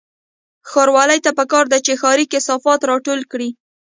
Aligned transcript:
ښاروالۍ 0.69 1.19
ته 1.25 1.31
پکار 1.39 1.65
ده 1.73 1.79
چې 1.85 1.93
ښاري 2.01 2.25
کثافات 2.33 2.81
راټول 2.91 3.19
کړي 3.31 3.49